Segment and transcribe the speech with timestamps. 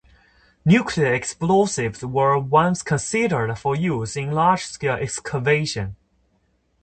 [0.65, 5.95] Nuclear explosives were once considered for use in large-scale excavation.